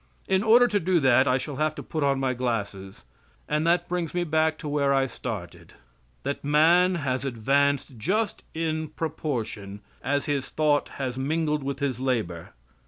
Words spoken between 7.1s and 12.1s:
advanced just in proportion as his thought has mingled with his